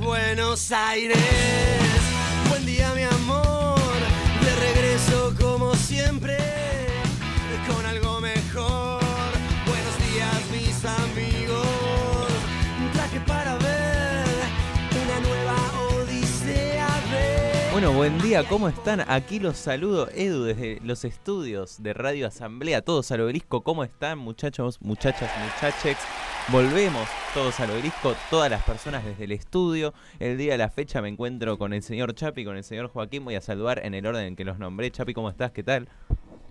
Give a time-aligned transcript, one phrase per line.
[0.00, 1.91] Buenos Aires.
[18.02, 19.08] Buen día, ¿cómo están?
[19.08, 22.82] Aquí los saludo, Edu, desde los estudios de Radio Asamblea.
[22.82, 26.00] Todos al obelisco, ¿cómo están, muchachos, muchachas, muchachex?
[26.48, 29.94] Volvemos todos al obelisco, todas las personas desde el estudio.
[30.18, 33.24] El día de la fecha me encuentro con el señor Chapi, con el señor Joaquín.
[33.24, 34.90] Voy a saludar en el orden en que los nombré.
[34.90, 35.52] Chapi, ¿cómo estás?
[35.52, 35.88] ¿Qué tal?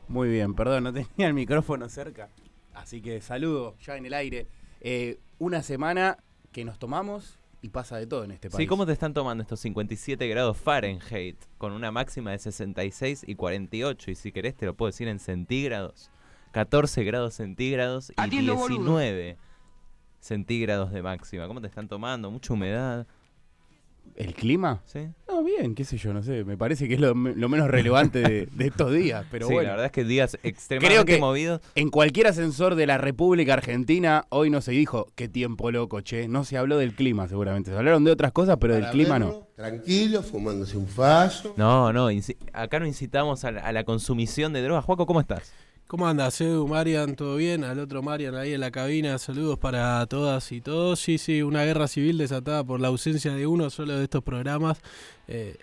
[0.08, 2.30] Muy bien, perdón, no tenía el micrófono cerca.
[2.74, 4.48] Así que saludo ya en el aire.
[4.80, 6.18] Eh, una semana
[6.54, 8.58] que nos tomamos y pasa de todo en este país.
[8.58, 13.36] Sí, ¿cómo te están tomando estos 57 grados Fahrenheit con una máxima de 66 y
[13.36, 14.12] 48?
[14.12, 16.10] Y si querés te lo puedo decir en centígrados.
[16.52, 19.38] 14 grados centígrados y 19
[20.20, 21.48] centígrados de máxima.
[21.48, 22.30] ¿Cómo te están tomando?
[22.30, 23.08] Mucha humedad.
[24.16, 24.82] ¿El clima?
[24.86, 25.08] ¿Sí?
[25.28, 26.44] No, bien, qué sé yo, no sé.
[26.44, 29.26] Me parece que es lo, lo menos relevante de, de estos días.
[29.32, 31.62] Pero sí, bueno, la verdad es que días extremadamente que- movidos.
[31.76, 36.28] en cualquier ascensor de la República Argentina hoy no se dijo qué tiempo loco, che.
[36.28, 37.72] No se habló del clima seguramente.
[37.72, 39.48] Se hablaron de otras cosas, pero del clima no.
[39.56, 41.54] Tranquilo, fumándose un faso.
[41.58, 42.10] No, no,
[42.54, 44.84] acá no incitamos a la, a la consumición de drogas.
[44.86, 45.54] Juaco, ¿cómo estás?
[45.92, 47.18] ¿Cómo andas, Edu, Marian?
[47.18, 47.66] ¿Todo bien?
[47.66, 49.18] Al otro Marian ahí en la cabina.
[49.18, 51.02] Saludos para todas y todos.
[51.02, 54.80] Sí, sí, una guerra civil desatada por la ausencia de uno solo de estos programas.
[55.28, 55.58] Eh,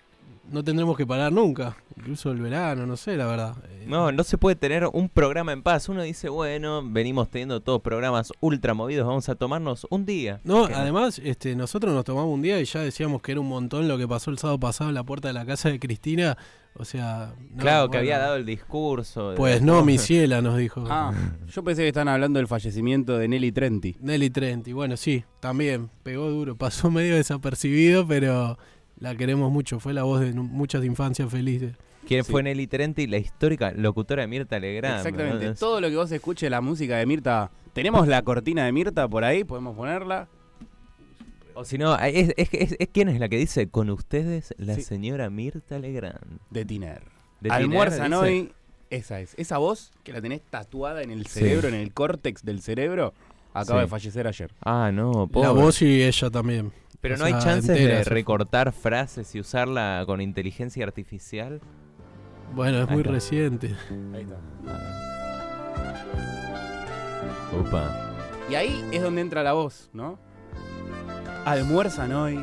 [0.51, 1.77] no tendremos que parar nunca.
[1.97, 3.55] Incluso el verano, no sé, la verdad.
[3.69, 5.89] Eh, No, no se puede tener un programa en paz.
[5.89, 10.39] Uno dice, bueno, venimos teniendo todos programas ultra movidos, vamos a tomarnos un día.
[10.43, 13.87] No, además, este, nosotros nos tomamos un día y ya decíamos que era un montón
[13.87, 16.37] lo que pasó el sábado pasado en la puerta de la casa de Cristina.
[16.75, 19.31] O sea, no, claro, que había dado el discurso.
[19.31, 20.85] de- Pues no, mi ciela, nos dijo.
[20.89, 21.11] Ah,
[21.51, 23.97] yo pensé que estaban hablando del fallecimiento de Nelly Trenti.
[23.99, 28.57] Nelly Trenti, bueno, sí, también pegó duro, pasó medio desapercibido, pero
[28.99, 31.75] la queremos mucho, fue la voz de muchas infancias felices.
[32.07, 32.31] ¿Quién Sí.
[32.31, 33.07] fue Nelly Trenti?
[33.07, 34.97] La histórica locutora de Mirta Legrand.
[35.05, 35.45] Exactamente.
[35.47, 35.55] ¿no?
[35.55, 37.51] Todo lo que vos escuches la música de Mirta.
[37.73, 39.43] ¿Tenemos la cortina de Mirta por ahí?
[39.43, 40.27] ¿Podemos ponerla?
[41.53, 44.75] O si no, es, es, es- es- ¿quién es la que dice con ustedes la
[44.75, 44.81] Sí.
[44.81, 46.39] señora Mirta Legrand?
[46.49, 47.01] De Tiner.
[47.41, 48.53] De Almuerzan Tiner, hoy.
[48.89, 49.35] Esa es.
[49.37, 53.13] Esa voz que la tenés tatuada en el cerebro, en el córtex del cerebro,
[53.53, 53.85] acaba Sí.
[53.85, 54.51] de fallecer ayer.
[54.63, 55.49] Ah, no, La pobre.
[55.61, 56.71] voz y ella también.
[57.01, 61.61] Pero o no hay chances de recortar frases y usarla con inteligencia artificial.
[62.53, 63.11] Bueno, es Ahí muy está.
[63.11, 63.75] reciente.
[64.13, 64.37] Ahí está.
[67.59, 68.15] Upa.
[68.49, 70.19] Y ahí es donde entra la voz, ¿no?
[71.45, 72.39] Almuerzan hoy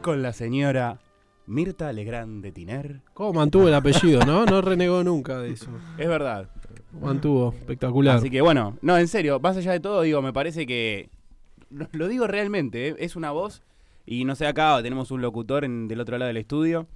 [0.00, 0.98] con la señora
[1.46, 3.00] Mirta Legrand de Tiner.
[3.14, 4.44] ¿Cómo mantuvo el apellido, no?
[4.44, 5.70] No renegó nunca de eso.
[5.98, 6.48] Es verdad.
[7.00, 8.16] Mantuvo, espectacular.
[8.16, 11.10] Así que bueno, no, en serio, más allá de todo, digo, me parece que.
[11.70, 12.96] Lo, lo digo realmente, ¿eh?
[12.98, 13.62] es una voz.
[14.06, 16.86] Y no sé, acá tenemos un locutor en- del otro lado del estudio.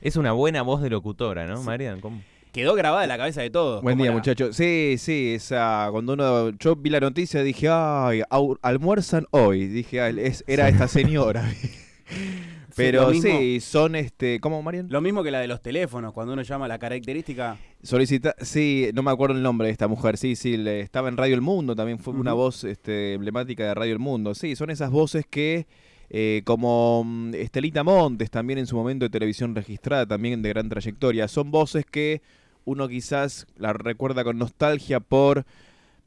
[0.00, 2.00] Es una buena voz de locutora, ¿no, Marian?
[2.00, 2.20] ¿Cómo?
[2.52, 3.82] Quedó grabada en la cabeza de todos.
[3.82, 4.56] Buen día, la- muchachos.
[4.56, 8.22] Sí, sí, esa, cuando uno, yo vi la noticia dije, ay,
[8.62, 9.66] almuerzan hoy.
[9.66, 11.44] Dije, "Ah, es- era esta señora.
[12.76, 14.88] Pero sí, son, este, ¿cómo, Marian?
[14.90, 17.56] Lo mismo que la de los teléfonos, cuando uno llama la característica.
[17.82, 21.16] Solicita, sí, no me acuerdo el nombre de esta mujer, sí, sí, le- estaba en
[21.16, 24.34] Radio El Mundo, también fue una voz este, emblemática de Radio El Mundo.
[24.34, 25.66] Sí, son esas voces que,
[26.10, 30.68] eh, como mm, Estelita Montes, también en su momento de televisión registrada, también de gran
[30.68, 32.22] trayectoria, son voces que
[32.64, 35.44] uno quizás la recuerda con nostalgia por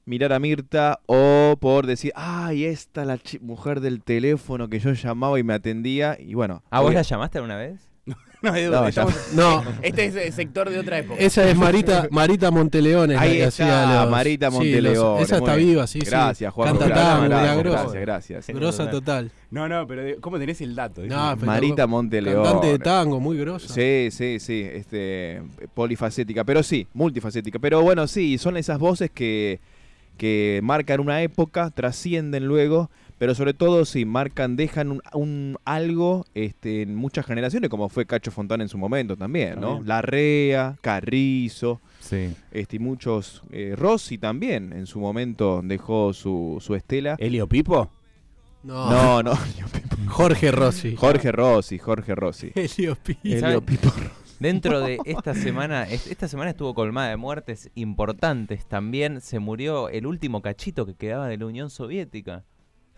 [0.06, 5.40] mirar a Mirta o por decir, ay, esta la mujer del teléfono que yo llamaba
[5.40, 6.64] y me atendía, y bueno.
[6.70, 7.80] ¿Ah, vos la llamaste alguna vez?
[8.42, 11.20] No, Edu, No, estamos- No, este es el sector de otra época.
[11.20, 16.00] esa es Marita, Marita la Ahí está, los- Marita sí, los- esa está viva, sí.
[16.00, 16.70] Gracias, Juan.
[16.70, 18.00] Canta gracias, tango, gracias, grosa.
[18.00, 18.58] gracias, gracias.
[18.58, 19.32] Grosa total.
[19.52, 21.02] No, no, pero ¿cómo tenés el dato?
[21.06, 22.44] No, Marita Monteleón.
[22.44, 23.74] Cantante de tango, muy grosa.
[23.74, 25.42] Sí, sí, sí, este,
[25.74, 27.60] polifacética, pero sí, multifacética.
[27.60, 29.60] Pero bueno, sí, son esas voces que,
[30.16, 36.26] que marcan una época, trascienden luego, pero sobre todo sí, marcan, dejan un, un algo
[36.34, 39.68] este, en muchas generaciones, como fue Cacho Fontana en su momento también, ¿no?
[39.68, 39.88] También.
[39.88, 42.34] Larrea, Carrizo, Sí.
[42.52, 47.16] este, y muchos, eh, Rossi también en su momento dejó su, su estela.
[47.20, 47.92] ¿Elio Pipo?
[48.64, 49.34] No, No, no,
[50.08, 50.96] Jorge Rossi.
[50.96, 52.52] Jorge Rossi, Jorge Rossi.
[52.56, 53.14] Elio Pi.
[53.14, 53.38] ¿Sabe?
[53.54, 53.90] Elio Pipo
[54.40, 58.66] Dentro de esta semana, es- esta semana estuvo colmada de muertes importantes.
[58.66, 62.46] También se murió el último cachito que quedaba de la Unión Soviética.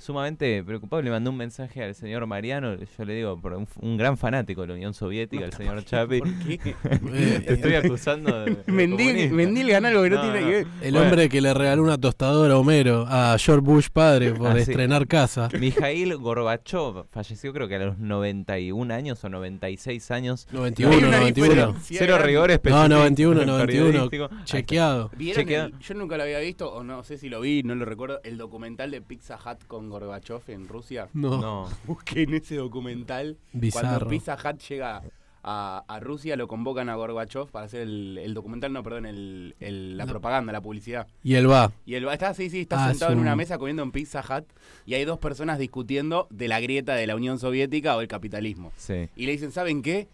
[0.01, 1.01] Sumamente preocupado.
[1.01, 2.75] Le mandé un mensaje al señor Mariano.
[2.75, 6.19] Yo le digo, por un, un gran fanático de la Unión Soviética, el señor Chapi.
[6.19, 6.59] ¿Por qué?
[7.13, 8.51] Eh, Te estoy acusando de.
[8.55, 9.31] de Mendil.
[9.31, 10.45] Mendil gana algo que no, No, tiene no.
[10.47, 10.67] que ver.
[10.81, 11.07] El Bueno.
[11.07, 14.59] hombre que le regaló una tostadora a Homero a George Bush padre por Ah, sí.
[14.61, 15.49] estrenar casa.
[15.59, 20.47] Mikhail Gorbachev falleció creo que a los 91 años o 96 años.
[20.51, 21.49] 91, Hay una 91.
[21.53, 22.27] diferencia Cero grande.
[22.27, 23.65] rigor No, específico 91, 91.
[23.65, 24.23] periodístico.
[24.25, 24.45] Ahí está.
[24.45, 25.11] Chequeado.
[25.17, 25.63] ¿Vieron Chequea.
[25.65, 28.19] el- yo nunca lo había visto, o no sé si lo vi, no lo recuerdo,
[28.23, 31.07] el documental de Pizza Hut con Gorbachev en Rusia.
[31.13, 31.69] No, No.
[31.85, 33.37] Busquen ese documental.
[33.53, 33.87] bizarro.
[33.89, 35.03] Cuando Pizza Hut llega
[35.43, 39.55] a, a Rusia, lo convocan a Gorbachev para hacer el, el documental, no, perdón, el,
[39.59, 40.11] el- la No.
[40.11, 41.07] propaganda, la publicidad.
[41.23, 41.71] Y él va.
[41.85, 43.81] Y él va, está, sí, sí, está Ah, sentado es en una un- mesa comiendo
[43.83, 44.45] en Pizza Hut
[44.85, 48.71] y hay dos personas discutiendo de la grieta de la Unión Soviética o el capitalismo.
[48.77, 49.09] Sí.
[49.15, 50.07] Y le dicen, ¿saben qué?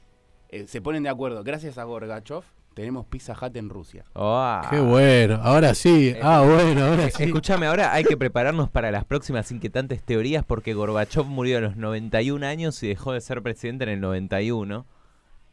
[0.50, 2.44] Eh, se ponen de acuerdo, gracias a Gorbachev
[2.78, 4.04] tenemos Pizza Hut en Rusia.
[4.14, 5.40] Oh, Qué bueno.
[5.42, 6.14] Ahora sí.
[6.22, 7.24] Ah, bueno, ahora sí.
[7.24, 11.76] Escúchame, ahora hay que prepararnos para las próximas inquietantes teorías porque Gorbachev murió a los
[11.76, 14.86] 91 años y dejó de ser presidente en el 91.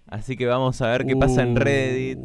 [0.07, 2.19] Así que vamos a ver qué pasa en Reddit.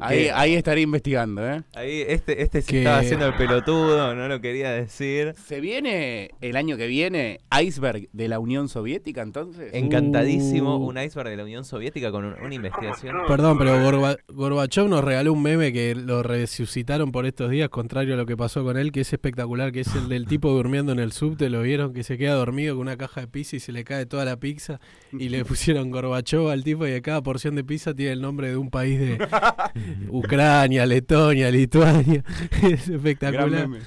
[0.00, 1.62] Ahí, ahí estaría investigando, ¿eh?
[1.74, 5.34] Ahí este, este se Que- estaba haciendo el pelotudo, no lo quería decir.
[5.46, 9.72] ¿Se viene el año que viene Iceberg de la Unión Soviética entonces?
[9.74, 10.88] Encantadísimo, Uh.
[10.88, 13.16] un iceberg de la Unión Soviética con un- una investigación.
[13.28, 18.14] Perdón, pero Gorba- Gorbachev nos regaló un meme que lo resucitaron por estos días, contrario
[18.14, 20.92] a lo que pasó con él, que es espectacular, que es el del tipo durmiendo
[20.92, 23.60] en el subte, lo vieron, que se queda dormido con una caja de pizza y
[23.60, 24.80] se le cae toda la pizza
[25.12, 28.48] y le pusieron Gorbachev al tipo y de cada porción de pizza tiene el nombre
[28.48, 29.18] de un país de
[30.08, 32.24] Ucrania, Letonia, Lituania.
[32.62, 32.90] es
[33.28, 33.68] Gran espectacular.
[33.68, 33.80] meme.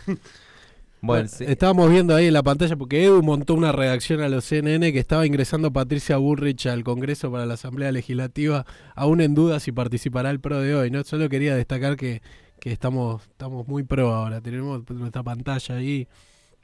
[1.01, 1.43] Bueno, Bueno, sí.
[1.47, 4.99] Estábamos viendo ahí en la pantalla porque Edu montó una redacción a los CNN que
[4.99, 8.65] estaba ingresando Patricia Bullrich al Congreso para la Asamblea Legislativa,
[8.95, 10.91] aún en duda si participará el PRO de hoy.
[10.91, 12.21] No solo quería destacar que,
[12.61, 16.07] que estamos, estamos muy pro ahora, tenemos nuestra pantalla ahí,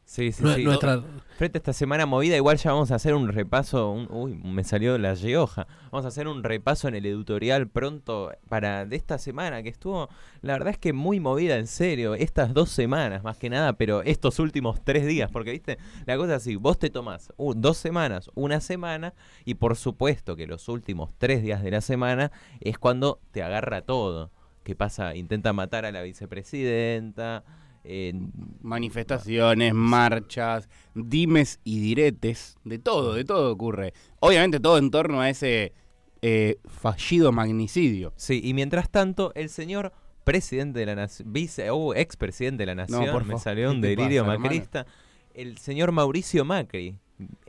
[0.09, 0.63] sí, sí, nue- sí.
[0.63, 1.03] nuestra
[1.37, 3.91] Frente a esta semana movida, igual ya vamos a hacer un repaso.
[3.91, 5.67] un- uy, me salió la yeoja.
[5.89, 10.09] Vamos a hacer un repaso en el editorial pronto para de esta semana que estuvo,
[10.41, 12.13] la verdad es que muy movida en serio.
[12.15, 16.35] Estas dos semanas más que nada, pero estos últimos tres días, porque viste, la cosa
[16.35, 19.13] es así: vos te tomás uh, dos semanas, una semana,
[19.45, 23.81] y por supuesto que los últimos tres días de la semana es cuando te agarra
[23.83, 24.31] todo.
[24.65, 25.15] ¿Qué pasa?
[25.15, 27.45] Intenta matar a la vicepresidenta.
[27.83, 28.13] Eh,
[28.61, 33.93] Manifestaciones, marchas, dimes y diretes, de todo, de todo ocurre.
[34.19, 35.73] Obviamente todo en torno a ese
[36.21, 38.13] eh, fallido magnicidio.
[38.15, 39.93] Sí, y mientras tanto, el señor
[40.23, 43.81] presidente de la nación, vice, uh, expresidente de la nación, por me salió un ¿qué
[43.81, 44.39] te delirio pasa, hermano?
[44.39, 44.85] macrista,
[45.33, 46.97] el señor Mauricio Macri,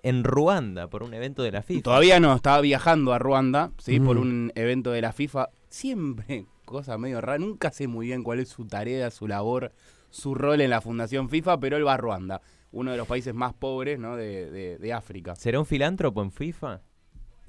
[0.02, 1.82] en Ruanda, por un evento de la FIFA.
[1.82, 4.00] Todavía no, estaba viajando a Ruanda, ¿sí?
[4.00, 4.20] Por Mm.
[4.20, 5.50] un evento de la FIFA.
[5.68, 9.72] Siempre, cosa medio rara, nunca sé muy bien cuál es su tarea, su labor,
[10.10, 12.40] su rol en la Fundación FIFA, pero él va a Ruanda,
[12.72, 14.16] uno de los países más pobres ¿no?
[14.16, 15.34] de, de- de África.
[15.36, 16.80] ¿Será un filántropo en FIFA?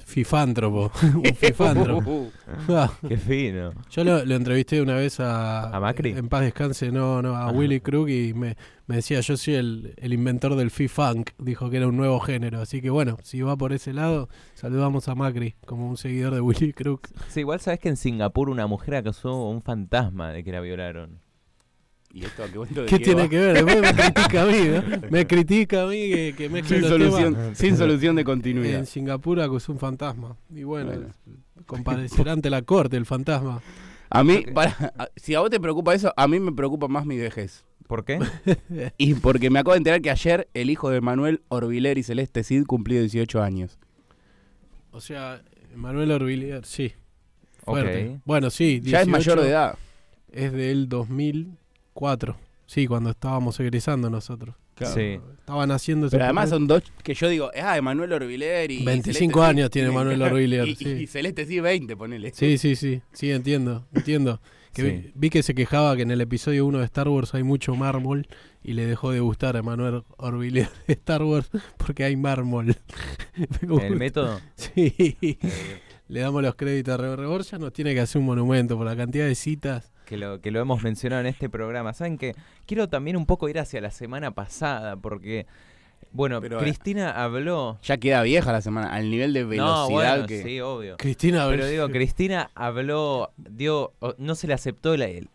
[0.03, 2.31] fifántropo, un fifántropo.
[2.69, 3.71] Ah, Qué fino.
[3.91, 6.11] Yo lo, lo entrevisté una vez a, ¿A Macri?
[6.11, 7.51] En paz descanse, no, no, a Ajá.
[7.51, 11.77] Willy Krug y me, me decía, yo soy el, el inventor del fifunk, dijo que
[11.77, 12.61] era un nuevo género.
[12.61, 16.41] Así que bueno, si va por ese lado, saludamos a Macri como un seguidor de
[16.41, 17.01] Willy Krug.
[17.29, 21.19] Sí, igual sabes que en Singapur una mujer acusó un fantasma de que la violaron.
[22.13, 23.29] ¿Y esto a qué cuento de ¿Qué qué tiene va?
[23.29, 23.53] que ver?
[23.65, 25.01] Después me critica a mí, ¿no?
[25.11, 27.57] Me critica a mí que, que mezcle Sin solución, temas.
[27.57, 28.79] sin solución de continuidad.
[28.79, 30.35] En Singapur acusó un fantasma.
[30.53, 31.07] Y bueno, Bueno.
[31.65, 33.61] comparecerá ante la corte el fantasma.
[34.09, 37.17] A mí, para- si a vos te preocupa eso, a mí me preocupa más mi
[37.17, 37.63] vejez.
[37.87, 38.19] ¿Por qué?
[38.97, 42.43] Y porque me acabo de enterar que ayer el hijo de Manuel Orbiler y Celeste
[42.43, 43.79] Cid cumplió 18 años.
[44.91, 45.41] O sea,
[45.75, 46.93] Manuel Orbilier, sí.
[47.63, 48.15] Fuerte.
[48.15, 48.21] Ok.
[48.25, 48.81] Bueno, sí.
[48.83, 49.77] Ya es 18 mayor de edad.
[50.33, 50.89] Es del
[51.93, 52.37] 2004.
[52.65, 54.55] Sí, cuando estábamos egresando nosotros.
[54.81, 55.19] Sí.
[55.39, 58.83] Estaban haciendo ese Pero además son dos que yo digo, ah, Emanuel Orbiler y.
[58.83, 59.39] 25 Celeste Cid.
[59.41, 60.89] años tiene Manuel Orbiler, Y, sí.
[60.89, 62.31] y Celeste Cid 20, ponele.
[62.33, 63.01] Sí, sí, sí.
[63.11, 63.85] Sí, entiendo.
[63.93, 64.41] Entiendo.
[64.73, 64.87] Que Sí.
[64.89, 67.75] vi, vi que se quejaba que en el episodio 1 de Star Wars hay mucho
[67.75, 68.25] mármol
[68.63, 72.67] y le dejó de gustar a Manuel Orbilier de Star Wars porque hay mármol.
[73.61, 73.85] Me gusta.
[73.87, 74.39] El método.
[74.55, 75.37] Sí.
[76.07, 78.95] Le damos los créditos a Rebor Borja, nos tiene que hacer un monumento por la
[78.95, 79.91] cantidad de citas.
[80.11, 81.93] Que lo, que lo hemos mencionado en este programa.
[81.93, 85.45] ¿Saben que Quiero también un poco ir hacia la semana pasada, porque,
[86.11, 87.79] bueno, Pero, eh, Cristina habló...
[87.81, 90.43] Ya queda vieja la semana, al nivel de velocidad no, bueno, que.
[90.43, 90.97] sí, obvio.
[90.97, 95.29] Cristina, Pero digo, Cristina habló, dio, no se le aceptó la, el-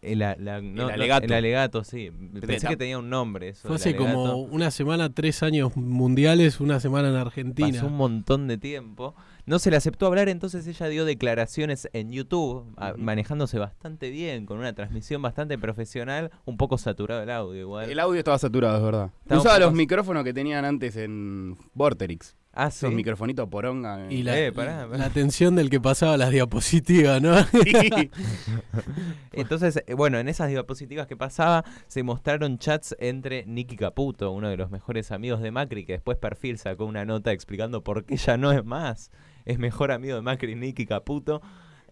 [0.00, 1.26] El, la- no, alegato.
[1.26, 2.12] el alegato, sí.
[2.46, 3.48] Pensé que tenía un nombre.
[3.48, 7.68] Eso, Fue hace como una semana, tres años mundiales, una semana en Argentina.
[7.72, 9.14] Pasó un montón de tiempo.
[9.46, 12.98] No se le aceptó hablar, entonces ella dio declaraciones en YouTube, a- Ujú.
[13.02, 17.90] manejándose bastante bien, con una transmisión bastante profesional, un poco saturado el audio igual.
[17.90, 19.10] El audio estaba saturado, es verdad.
[19.22, 22.36] Estaba Usaba los micrófonos que tenían antes en Vorterix.
[22.54, 22.86] ah, sí.
[22.86, 24.06] Esos microfonitos poronga.
[24.10, 24.96] Y la, Eh, pará, pará.
[24.98, 27.34] la atención del que pasaba las diapositivas, ¿no?
[27.52, 28.10] Sí.
[29.32, 34.48] Entonces, eh, bueno, en esas diapositivas que pasaba se mostraron chats entre Nicky Caputo, uno
[34.48, 38.16] de los mejores amigos de Macri, que después Perfil sacó una nota explicando por qué
[38.16, 39.10] ya no es más.
[39.44, 41.42] Es mejor amigo de Macri Nicky Caputo.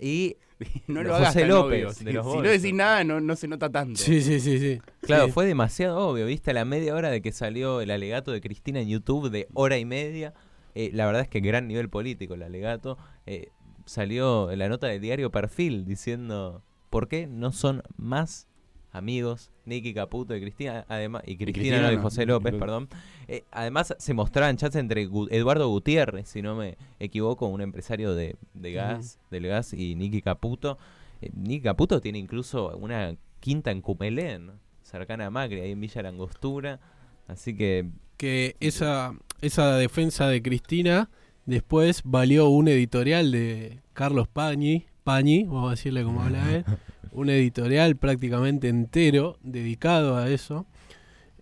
[0.00, 0.36] Y
[0.88, 1.88] no José lo hagas tan López, obvio.
[1.88, 4.00] de Si, los si no decís nada, no, no se nota tanto.
[4.00, 4.80] Sí, sí, sí, sí.
[5.02, 5.32] Claro, Sí.
[5.32, 6.50] fue demasiado obvio, ¿viste?
[6.50, 9.78] A la media hora de que salió el alegato de Cristina en YouTube de hora
[9.78, 10.34] y media.
[10.74, 12.96] eh, la verdad es que gran nivel político el alegato.
[13.26, 13.48] eh,
[13.84, 18.46] salió la nota del diario Perfil diciendo por qué no son más
[18.92, 22.88] amigos Nicky Caputo y Cristina, además, y Cristina, Cristina no, de no, José López, perdón.
[23.32, 28.14] Eh, además se mostraban chats entre Gu- Eduardo Gutiérrez, si no me equivoco, un empresario
[28.14, 30.76] de, de gas, del gas, y Nicky Caputo.
[31.22, 34.50] Eh, Nicky Caputo tiene incluso una quinta en Cumelén,
[34.82, 36.78] cercana a Macri, ahí en Villa Langostura.
[37.26, 37.86] Así que
[38.18, 41.08] Que esa, esa defensa de Cristina
[41.46, 46.64] después valió un editorial de Carlos Pañi, Pañi, vamos a decirle como habla él,
[47.12, 50.66] un editorial prácticamente entero dedicado a eso.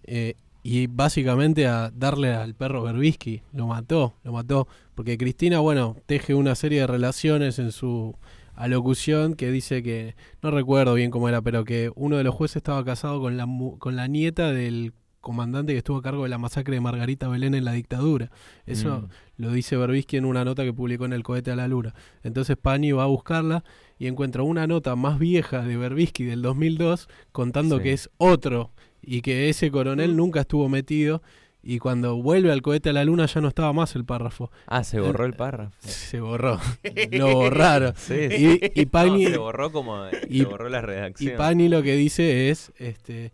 [0.05, 3.43] eh, y básicamente a darle al perro Berbisky.
[3.53, 4.69] Lo mató, lo mató.
[4.95, 8.17] Porque Cristina, bueno, teje una serie de relaciones en su
[8.55, 12.57] alocución que dice que, no recuerdo bien cómo era, pero que uno de los jueces
[12.57, 13.47] estaba casado con la,
[13.79, 17.55] con la nieta del comandante que estuvo a cargo de la masacre de Margarita Belén
[17.55, 18.31] en la dictadura.
[18.67, 21.69] Eso mm, lo dice Berbisky en una nota que publicó en el cohete a la
[21.69, 21.95] luna.
[22.23, 23.65] Entonces Pani va a buscarla
[23.99, 27.83] y encuentra una nota más vieja de Berbisky del 2002 contando Sí.
[27.83, 28.73] que es otro
[29.03, 31.23] y que ese coronel nunca estuvo metido
[31.63, 34.51] y cuando vuelve al cohete a la luna ya no estaba más el párrafo.
[34.67, 35.77] Ah, se borró el párrafo.
[35.81, 36.59] Se borró.
[37.13, 37.93] Lo borraron.
[37.97, 41.37] Sí, Y, y Pani, No, se borró como y- se borró la y redacción.
[41.37, 43.33] Pani lo que dice es este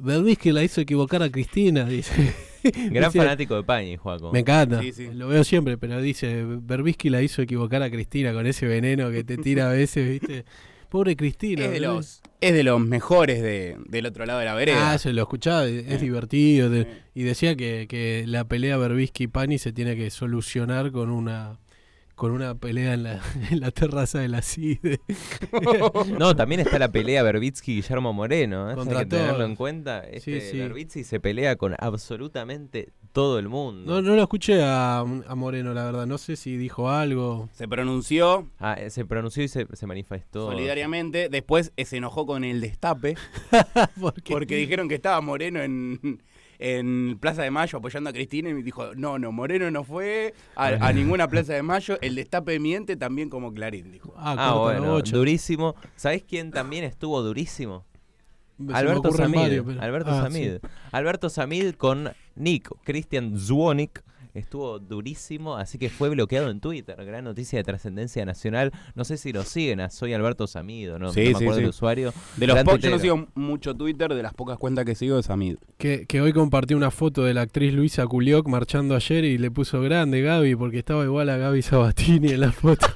[0.00, 2.34] Berbisky la hizo equivocar a Cristina, dice.
[2.90, 4.30] Gran Dice- fanático de Pañi, Juaco.
[4.32, 5.08] Me encanta, Sí, sí.
[5.12, 9.24] lo veo siempre, pero dice, Berbisky la hizo equivocar a Cristina con ese veneno que
[9.24, 10.44] te tira a veces, ¿viste?
[10.88, 11.64] Pobre Cristina.
[11.64, 14.92] Es de los, es de los mejores de, del otro lado de la vereda.
[14.92, 15.98] Ah, se lo escuchaba, es Eh.
[15.98, 16.70] divertido.
[16.70, 16.90] de- Sí.
[17.14, 21.58] y decía que, que la pelea Berbisky-Pani se tiene que solucionar con una
[22.14, 25.00] con una pelea en la, en la terraza de la CIDE.
[26.18, 28.70] No, también está la pelea Berbitsky-Guillermo Moreno.
[28.70, 28.74] ¿eh?
[28.78, 30.00] Hay que tenerlo en cuenta.
[30.00, 30.58] Este Sí, sí.
[30.58, 33.90] Berbitsky se pelea con absolutamente todo el mundo.
[33.94, 36.06] No, no lo escuché a, a Moreno, la verdad.
[36.06, 37.48] No sé si dijo algo.
[37.54, 40.50] Se pronunció Ah, eh, se pronunció y se, se manifestó.
[40.50, 41.30] solidariamente.
[41.30, 43.14] Después se enojó con el destape
[44.00, 46.20] Porque, porque dijeron que estaba Moreno en,
[46.58, 50.66] en Plaza de Mayo apoyando a Cristina y dijo, no, no, Moreno no fue a,
[50.66, 51.96] a ninguna Plaza de Mayo.
[52.02, 54.12] El destape miente también como Clarín, dijo.
[54.18, 55.74] Ah, Ah, bueno, durísimo.
[55.96, 57.86] ¿Sabés quién también estuvo durísimo?
[58.72, 59.62] Alberto Samid.
[59.66, 60.52] pero- Alberto Ah, Samid.
[60.62, 60.68] sí.
[60.92, 64.02] Alberto Samid con Nick, Christian Zwonik.
[64.34, 67.02] Estuvo durísimo, así que fue bloqueado en Twitter.
[67.06, 68.70] Gran noticia de trascendencia nacional.
[68.94, 71.10] No sé si lo siguen a Soy Alberto Samid o no.
[71.10, 71.62] Sí, no me sí, acuerdo sí.
[71.62, 72.12] el usuario.
[72.36, 75.30] De los pocos, yo no sigo mucho Twitter, de las pocas cuentas que sigo es
[75.30, 75.56] Amid.
[75.78, 79.50] Que, que hoy compartió una foto de la actriz Luisa Culioc marchando ayer y le
[79.50, 82.86] puso grande Gaby porque estaba igual a Gaby Sabatini en la foto.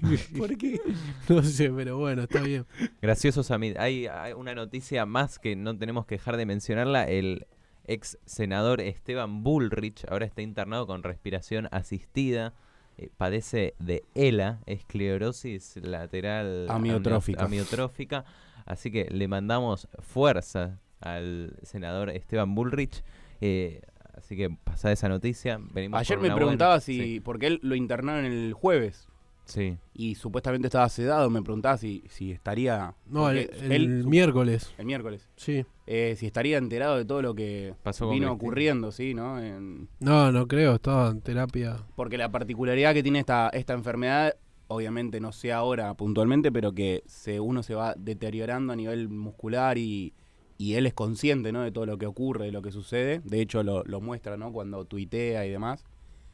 [0.36, 0.80] ¿Por qué?
[1.28, 2.66] No sé, pero bueno, está bien.
[3.00, 3.76] Gracioso Samid.
[3.76, 7.04] Hay, hay una noticia más que no tenemos que dejar de mencionarla.
[7.04, 7.46] El
[7.88, 12.54] ex senador Esteban Bullrich ahora está internado con respiración asistida.
[12.96, 17.44] Eh, padece de ELA, esclerosis lateral Amiotrófica.
[17.44, 18.24] amio- amiotrófica.
[18.66, 23.02] Así que le mandamos fuerza al senador Esteban Bullrich.
[23.40, 23.80] Eh,
[24.14, 27.60] así que pasada esa noticia, venimos Ayer por me preguntaba buena- si, Sí, porque él
[27.62, 29.08] lo internaron el jueves
[29.48, 29.76] sí.
[29.94, 32.94] y supuestamente estaba sedado, me preguntaba si, si estaría...
[33.06, 35.28] No, el, él- miércoles, el miércoles.
[35.36, 35.64] sí.
[35.86, 38.32] eh, si estaría enterado de todo lo que Pasó vino Cristina.
[38.32, 39.40] ocurriendo, sí, ¿no?
[39.42, 41.78] En- No, no creo, estaba en terapia.
[41.96, 44.34] porque la particularidad que tiene esta, esta enfermedad,
[44.68, 49.78] obviamente no sé ahora puntualmente, pero que se, uno se va deteriorando a nivel muscular
[49.78, 50.12] y,
[50.58, 51.62] y él es consciente, ¿no?
[51.62, 53.22] De todo lo que ocurre, de lo que sucede.
[53.24, 54.52] De hecho, lo, lo muestra, ¿no?
[54.52, 55.84] Cuando tuitea y demás.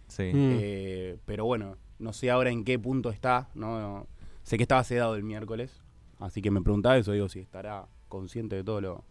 [0.08, 0.24] Sí.
[0.34, 0.50] Mm.
[0.60, 4.06] Eh, pero bueno, no sé ahora en qué punto está, ¿no?
[4.42, 5.82] Sé que estaba sedado el miércoles,
[6.18, 9.04] así que me preguntaba eso, digo, si estará consciente de todo lo,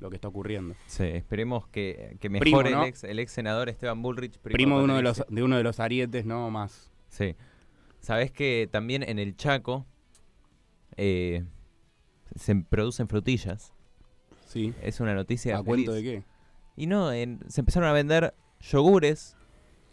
[0.00, 0.74] lo que está ocurriendo.
[0.86, 2.82] Sí, esperemos que, que Primo, mejore ¿no?
[2.82, 4.38] el, ex, el ex senador Esteban Bullrich.
[4.38, 6.50] Primo de uno de los, de uno de los arietes, ¿no?
[6.50, 6.90] Más.
[7.08, 7.34] Sí.
[8.00, 9.84] Sabes que también en el Chaco
[10.96, 11.44] eh,
[12.36, 13.72] se producen frutillas.
[14.46, 14.72] Sí.
[14.82, 15.58] Es una noticia.
[15.58, 16.24] ¿A cuento de qué?
[16.76, 19.36] Y no, en- se empezaron a vender yogures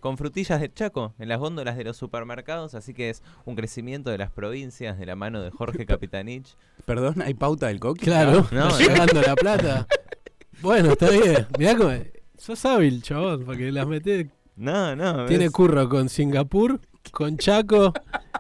[0.06, 4.12] con frutillas de Chaco en las góndolas de los supermercados, así que es un crecimiento
[4.12, 6.56] de las provincias de la mano de Jorge Capitanich.
[6.86, 8.06] Perdón, ¿hay pauta del coqui?
[8.06, 8.78] Claro, No, no.
[8.78, 9.88] llegando la plata.
[10.62, 11.48] Bueno, está bien.
[11.58, 11.92] Mirá cómo.
[12.38, 14.28] Sos hábil, chabón, porque las metés.
[14.56, 16.80] No, no, Tiene curro con Singapur,
[17.12, 17.92] con Chaco.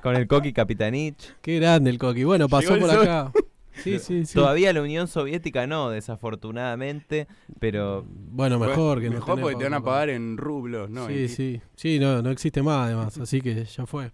[0.03, 1.35] con el Coqui Capitanich.
[1.41, 2.23] Qué grande el coqui.
[2.23, 3.31] Bueno, pasó por acá.
[3.83, 4.33] Sí, sí, sí.
[4.33, 7.27] Todavía la Unión Soviética no, desafortunadamente,
[7.59, 11.07] pero Bueno, mejor que no Mejor porque te van a pa- pagar en rublos, ¿no?
[11.07, 11.61] sí, sí.
[11.75, 14.11] Sí, no, no existe más además, así que ya fue.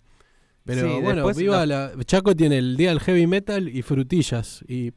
[0.64, 1.92] Pero Sí, bueno, viva no- la.
[2.06, 4.64] Chaco tiene el día del heavy metal y frutillas.
[4.68, 4.94] Y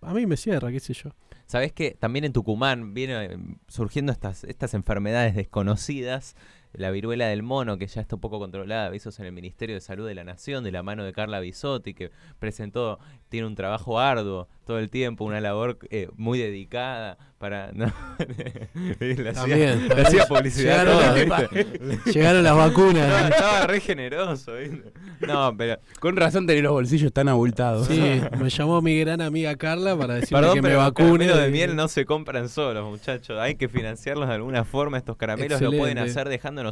[0.00, 1.10] a mí me cierra, qué sé yo.
[1.46, 6.34] Sabes que también en Tucumán vienen surgiendo estas, estas enfermedades desconocidas.
[6.74, 9.80] La viruela del mono, que ya está un poco controlada, avisos en el Ministerio de
[9.80, 13.98] Salud de la Nación, de la mano de Carla Bisotti, que presentó, tiene un trabajo
[14.00, 17.70] arduo todo el tiempo, una labor eh, muy dedicada para...
[17.74, 17.86] No,
[19.00, 22.10] le hacía, También, le hacía publicidad Llegaron, las- ¿viste?
[22.12, 23.30] llegaron las No, vacunas.
[23.30, 24.92] estaba re generoso, ¿viste?
[25.26, 25.78] No, pero...
[26.00, 27.86] Con razón tenés los bolsillos tan abultados.
[27.86, 31.26] Sí, me llamó mi gran amiga Carla para decirme Perdón, que me pero los vacune.
[31.26, 33.38] caramelos de miel no se compran solos, muchachos.
[33.38, 34.98] Hay que financiarlos de alguna forma.
[34.98, 36.28] Estos caramelos lo pueden hacer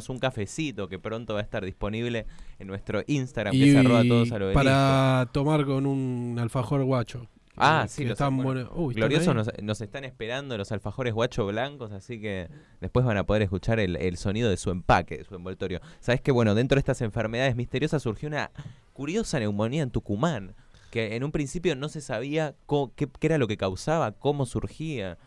[0.09, 2.25] un cafecito que pronto va a estar disponible
[2.59, 7.27] en nuestro Instagram, Y, que arroba todos a lo para tomar con un alfajor guacho.
[7.55, 12.49] Ah, sí, los están nos, nos están esperando los alfajores guacho blancos, así que
[12.81, 15.79] después van a poder escuchar el, el sonido de su empaque, de su envoltorio.
[15.99, 18.49] Sabes que, bueno, dentro de estas enfermedades misteriosas surgió una
[18.93, 20.55] curiosa neumonía en Tucumán,
[20.89, 22.55] que en un principio no se sabía
[22.95, 25.17] qué era lo que causaba, cómo surgía.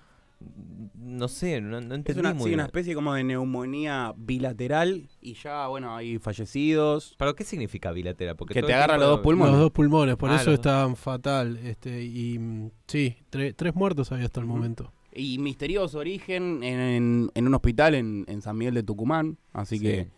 [0.94, 2.60] No sé, no, no Es entendí una, muy sí, bien.
[2.60, 7.14] una especie como de neumonía bilateral y ya, bueno, hay fallecidos.
[7.18, 8.36] ¿Pero qué significa bilateral?
[8.36, 9.52] Porque Que te agarra los dos pulmones.
[9.52, 10.54] Los dos pulmones, por Ah, eso dos.
[10.54, 11.56] estaban fatal.
[11.58, 14.92] Este, y mm, sí, tre- tres muertos había hasta el momento.
[15.14, 19.38] Y misterioso origen en, en- en un hospital en, en San Miguel de Tucumán.
[19.54, 19.84] Así Sí.
[19.84, 20.08] que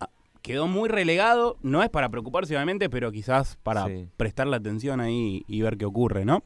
[0.00, 0.08] ah,
[0.40, 1.58] quedó muy relegado.
[1.62, 4.08] No es para preocuparse, obviamente, pero quizás para Sí.
[4.16, 6.42] prestarle atención ahí y ver qué ocurre, ¿no?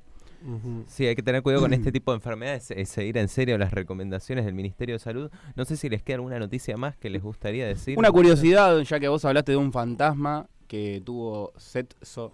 [0.87, 3.73] Sí, hay que tener cuidado con este tipo de enfermedades, es seguir en serio las
[3.73, 5.31] recomendaciones del Ministerio de Salud.
[5.57, 7.99] No sé si les queda alguna noticia más que les gustaría decir.
[7.99, 12.33] Una curiosidad, ya que vos hablaste de un fantasma que tuvo sexo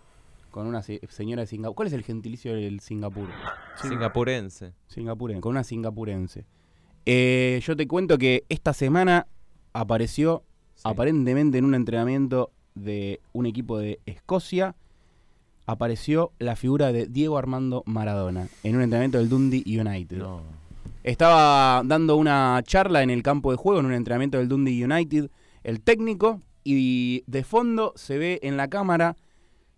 [0.51, 1.75] con una se- señora de Singapur.
[1.77, 3.29] ¿Cuál es el gentilicio del Singapur?
[3.83, 4.73] Singapurense.
[4.87, 6.45] Singapurense, con una singapurense.
[7.07, 9.27] Eh, yo te cuento que esta semana
[9.73, 10.43] apareció
[10.77, 10.83] Sí.
[10.85, 14.75] aparentemente en un entrenamiento de un equipo de Escocia,
[15.67, 20.19] apareció la figura de Diego Armando Maradona en un entrenamiento del Dundee United.
[20.19, 20.43] No.
[21.03, 25.31] Estaba dando una charla en el campo de juego, en un entrenamiento del Dundee United,
[25.63, 29.17] el técnico, y de fondo se ve en la cámara,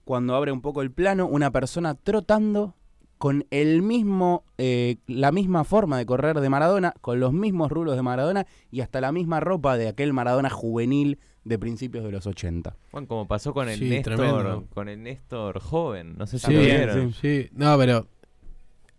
[0.05, 2.75] cuando abre un poco el plano, una persona trotando
[3.19, 7.97] con el mismo, eh, la misma forma de correr de Maradona, con los mismos rulos
[7.97, 12.27] de Maradona y hasta la misma ropa de aquel Maradona juvenil de principios de los
[12.27, 12.77] 80.
[12.93, 14.65] Bueno, como pasó con el Sí, Néstor, tremendo.
[14.75, 17.13] con el Néstor joven, no sé si Sí, lo También, vieron.
[17.15, 17.49] sí.
[17.53, 18.07] No, pero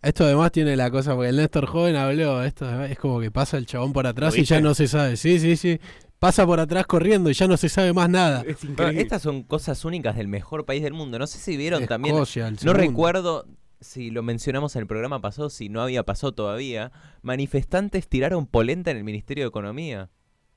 [0.02, 3.56] esto además tiene la cosa, porque el Néstor joven habló, esto es como que pasa
[3.58, 5.16] el chabón por atrás ¿Lo y ya no se sabe.
[5.16, 5.78] Sí, sí, sí.
[6.18, 8.42] Pasa por atrás corriendo y ya no se sabe más nada.
[8.44, 8.58] Es
[8.96, 11.16] estas son cosas únicas del mejor país del mundo.
[11.18, 12.16] No sé si vieron también.
[12.16, 13.46] Escocia, el No recuerdo
[13.80, 16.92] si lo mencionamos en el programa pasado, si no había pasado todavía.
[17.22, 20.10] Manifestantes tiraron polenta en el Ministerio de Economía.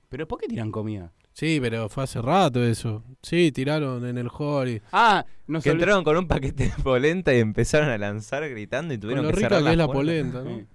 [0.10, 1.14] ¿Pero por qué tiran comida?
[1.34, 3.04] Sí, pero fue hace rato eso.
[3.22, 4.82] Sí, tiraron en el hall y...
[4.92, 8.98] Ah, no Que entraron con un paquete de polenta y empezaron a lanzar gritando y
[8.98, 10.02] Con tuvieron lo que rica cerrar que es la puertas.
[10.02, 10.68] polenta, ¿no?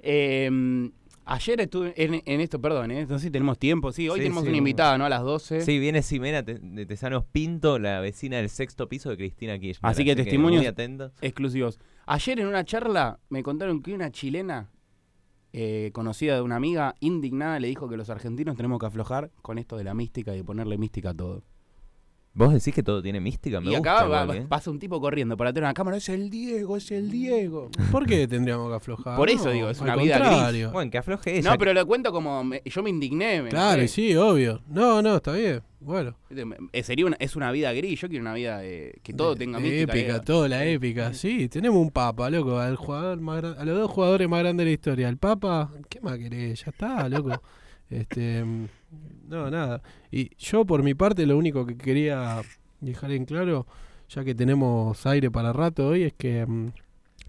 [0.00, 0.90] Eh.
[1.32, 3.06] Ayer estuve en, en esto, perdón, ¿eh?
[3.08, 3.92] no sé si tenemos tiempo.
[3.92, 5.04] Sí, hoy Sí, tenemos sí, una invitada, ¿no?
[5.04, 5.60] A las 12.
[5.60, 9.88] Sí, viene Ximena Te- de Tesanos Pinto, la vecina del sexto piso de Cristina Kirchner.
[9.90, 11.12] Así que testimonios- muy atentos.
[11.20, 11.78] exclusivos.
[12.06, 14.70] Ayer en una charla me contaron que una chilena
[15.52, 19.58] eh, conocida de una amiga indignada le dijo que los argentinos tenemos que aflojar con
[19.58, 21.42] esto de la mística y de ponerle mística a todo.
[22.32, 23.60] ¿Vos decís que todo tiene mística?
[23.60, 24.46] Me y gusta acá va- igual, ¿eh?
[24.48, 27.70] pasa un tipo corriendo para atrás de una cámara, es el Diego, es el Diego.
[27.90, 29.16] ¿Por qué tendríamos que aflojar?
[29.16, 30.28] Por eso No, digo, es al una vida gris.
[30.30, 30.70] contrario.
[30.70, 31.50] Bueno, que afloje ella.
[31.50, 33.42] No, pero lo cuento como me- yo me indigné.
[33.42, 33.84] me Claro, enojé.
[33.84, 34.62] y sí, obvio.
[34.68, 35.60] No, no, está bien.
[35.80, 36.14] Bueno.
[36.72, 39.40] Eh, sería una, es una vida gris, yo quiero una vida eh, que todo De-
[39.44, 39.92] tenga de mística.
[39.98, 40.20] épica, eh.
[40.24, 41.12] todo la épica.
[41.14, 44.64] Sí, tenemos un papa, loco, al jugador más gran- a los dos jugadores más grandes
[44.64, 45.08] de la historia.
[45.08, 46.64] El papa, ¿qué más querés?
[46.64, 47.30] Ya está, loco.
[47.90, 48.66] Este, mm,
[49.28, 49.82] no, nada.
[50.10, 52.42] Y yo por mi parte lo único que quería
[52.80, 53.66] dejar en claro,
[54.08, 56.72] ya que tenemos aire para rato hoy, es que mm,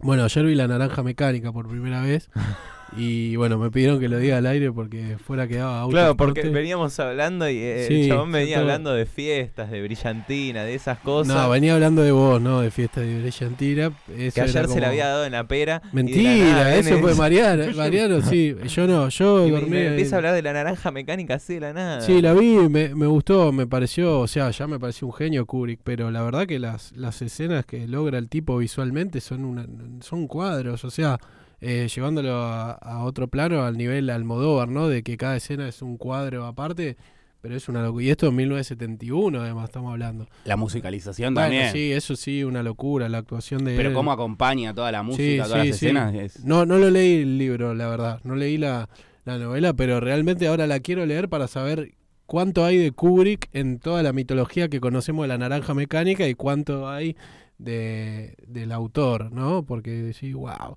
[0.02, 2.30] bueno, ayer vi la naranja mecánica por primera vez
[2.98, 5.92] Y bueno, me pidieron que lo diga al aire porque fuera quedaba auto.
[5.92, 8.64] Claro, porque veníamos hablando y eh, Sí, el chabón venía todo.
[8.66, 11.34] hablando de fiestas, de brillantina, de esas cosas.
[11.34, 12.60] No, venía hablando de vos, ¿no?
[12.60, 13.94] De fiesta de brillantina.
[14.18, 15.82] Eso que ayer se como- le había dado en la pera.
[15.94, 17.64] Mentira, eso fue Mariano.
[17.78, 18.56] Mariano, sí.
[18.68, 19.70] Yo no, yo y dormí.
[19.70, 22.02] me empieza a hablar de la naranja mecánica así de la nada.
[22.02, 25.46] Sí, la vi, me, me gustó, me pareció, o sea, ya me pareció un genio
[25.46, 29.66] Kubrick, pero la verdad que las, las escenas que logra el tipo visualmente son una,
[30.02, 31.18] son cuadros, o sea,
[31.62, 34.88] eh, llevándolo a, a otro plano, al nivel Almodóvar, ¿no?
[34.90, 36.98] De que cada escena es un cuadro aparte,
[37.42, 38.04] pero es una locura.
[38.04, 40.28] Y esto en 1971, además, estamos hablando.
[40.46, 41.72] La musicalización Bueno, también.
[41.72, 43.96] sí, eso sí, una locura, la actuación de Pero él.
[43.96, 45.86] cómo acompaña toda la música, Sí, todas sí, las sí.
[45.86, 46.14] escenas.
[46.16, 48.20] es- No, no lo leí el libro, la verdad.
[48.24, 48.90] No leí la,
[49.26, 51.94] la novela, pero realmente ahora la quiero leer para saber
[52.26, 56.34] cuánto hay de Kubrick en toda la mitología que conocemos de la naranja mecánica y
[56.36, 57.16] cuánto hay
[57.58, 59.64] de, del autor, ¿no?
[59.64, 60.76] Porque sí, wow.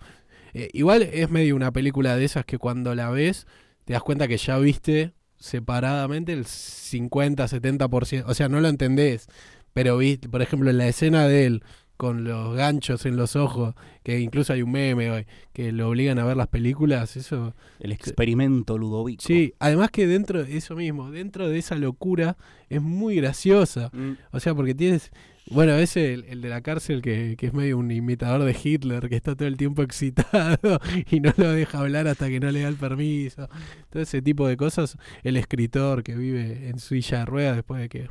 [0.73, 3.47] Igual es medio una película de esas que cuando la ves
[3.85, 8.25] te das cuenta que ya viste separadamente el 50, 70%.
[8.27, 9.27] O sea, no lo entendés,
[9.73, 11.63] pero viste, por ejemplo, en la escena de él
[11.97, 16.19] con los ganchos en los ojos, que incluso hay un meme hoy, que lo obligan
[16.19, 17.55] a ver las películas, eso...
[17.79, 19.23] El experimento Ludovico.
[19.23, 22.37] Sí, además que dentro de eso mismo, dentro de esa locura,
[22.69, 23.91] es muy graciosa.
[23.93, 24.13] Mm.
[24.33, 25.13] O sea, porque tienes...
[25.51, 29.09] Bueno, ese, el, el de la cárcel, que, que es medio un imitador de Hitler,
[29.11, 30.81] que está todo el tiempo excitado
[31.11, 33.49] y no lo deja hablar hasta que no le da el permiso.
[33.91, 34.97] Todo ese tipo de cosas.
[35.23, 38.09] El escritor que vive en su silla de ruedas después de que,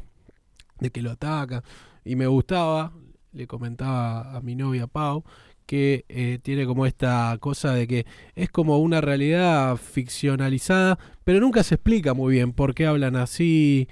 [0.80, 1.64] de que lo ataca.
[2.06, 2.94] Y me gustaba,
[3.32, 5.24] le comentaba a mi novia Pau,
[5.66, 11.64] que eh, tiene como esta cosa de que es como una realidad ficcionalizada, pero nunca
[11.64, 13.88] se explica muy bien por qué hablan así,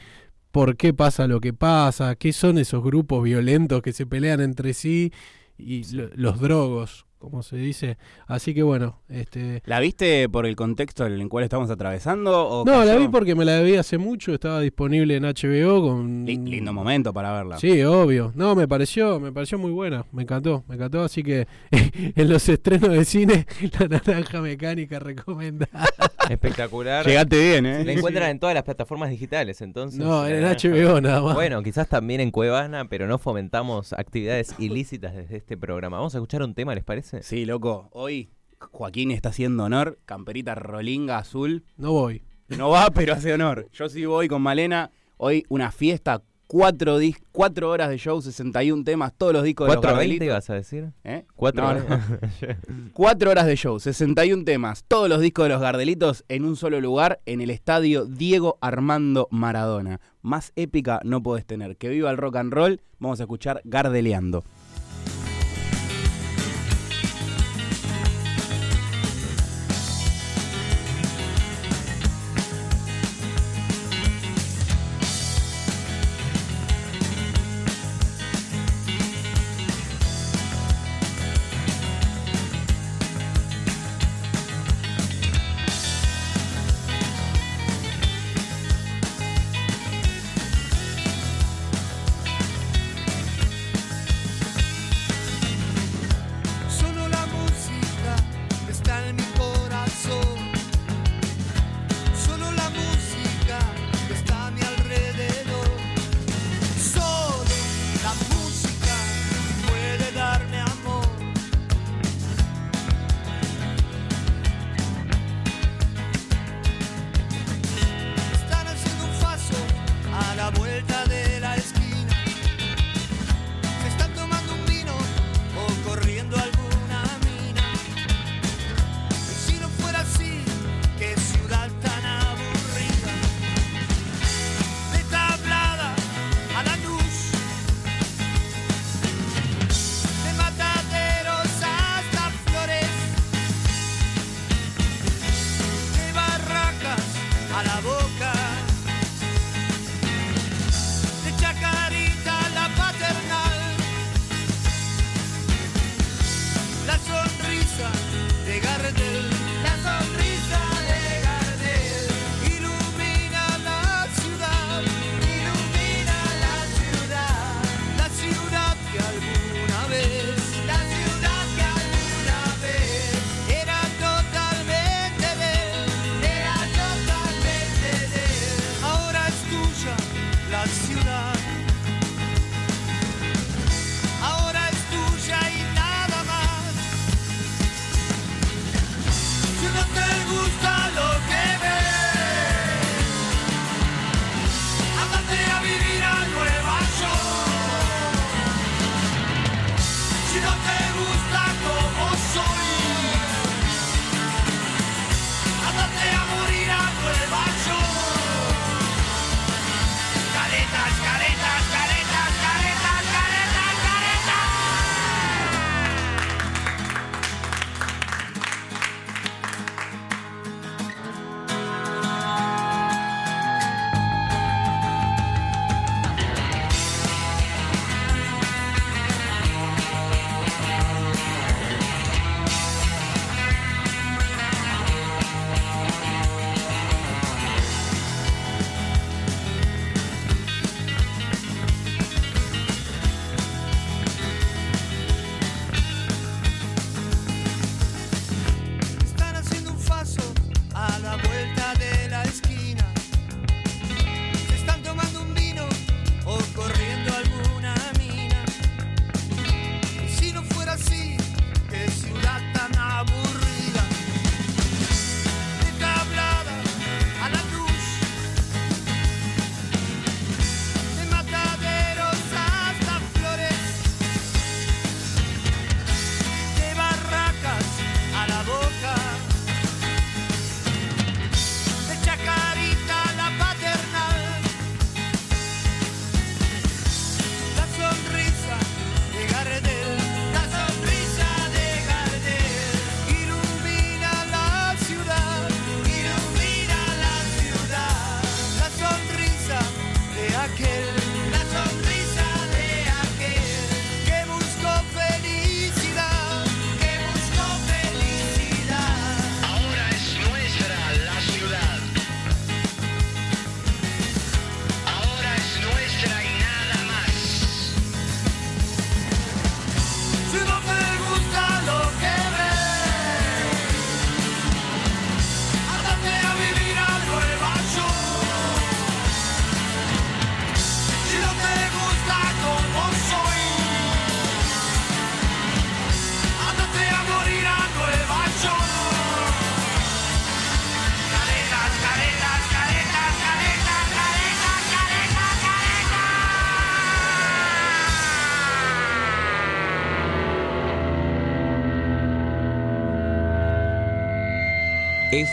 [0.52, 4.74] por qué pasa lo que pasa, qué son esos grupos violentos que se pelean entre
[4.74, 5.12] sí
[5.58, 7.98] y lo- los drogos, como se dice.
[8.28, 12.48] Así que bueno, este ¿La viste por el contexto en el cual estamos atravesando?
[12.50, 16.26] O no, la vi porque me la vi hace mucho, estaba disponible en HBO con
[16.26, 17.58] Li- lindo momento para verla.
[17.60, 18.32] Sí, obvio.
[18.36, 22.50] No, me pareció, me pareció muy buena, me encantó, me encantó, así que en los
[22.50, 23.46] estrenos de cine
[23.80, 25.88] la naranja mecánica recomendada.
[26.30, 27.06] Espectacular.
[27.06, 27.84] Llegaste bien, ¿eh?
[27.86, 30.00] La encuentran en todas las plataformas digitales, entonces.
[30.00, 31.36] No, en naranja- HBO nada más.
[31.36, 35.98] Bueno, quizás también en Cuevana, pero no fomentamos actividades ilícitas desde este programa.
[35.98, 37.11] Vamos a escuchar un tema, ¿les parece?
[37.21, 37.89] Sí, loco.
[37.91, 40.00] Hoy Joaquín está haciendo honor.
[40.06, 41.63] Camperita rolinga azul.
[41.78, 42.24] No voy.
[42.47, 43.67] No va, pero hace honor.
[43.71, 44.91] Yo sí voy con Malena.
[45.17, 46.21] Hoy una fiesta.
[46.47, 50.26] Cuatro, dis cuatro horas de show, 61 temas, todos los discos de los 4.20 Gardelitos.
[50.26, 50.91] ibas a decir.
[51.06, 51.24] ¿Eh?
[51.38, 51.82] 4 No, no.
[52.93, 56.82] Cuatro horas de show, 61 temas, todos los discos de los Gardelitos en un solo
[56.82, 60.02] lugar, en el estadio Diego Armando Maradona.
[60.21, 61.78] Más épica no podés tener.
[61.78, 62.82] Que viva el rock and roll.
[63.00, 64.43] Vamos a escuchar Gardeleando.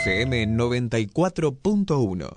[0.09, 2.27] FM 94.1